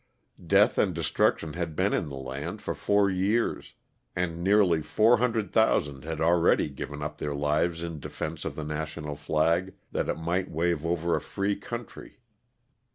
Death 0.43 0.79
and 0.79 0.95
destruction 0.95 1.53
had 1.53 1.75
been 1.75 1.93
in 1.93 2.09
the 2.09 2.15
land 2.17 2.59
for 2.59 2.73
four 2.73 3.07
years, 3.07 3.75
and 4.15 4.43
nearly 4.43 4.81
400,000 4.81 6.03
had 6.05 6.19
already 6.19 6.69
given 6.69 7.03
up 7.03 7.19
their 7.19 7.35
lives 7.35 7.83
in 7.83 7.99
defense 7.99 8.43
of 8.43 8.55
the 8.55 8.63
national 8.63 9.15
flag, 9.15 9.75
that 9.91 10.09
it 10.09 10.17
might 10.17 10.49
wave 10.49 10.87
over 10.87 11.15
a 11.15 11.21
free 11.21 11.55
country. 11.55 12.17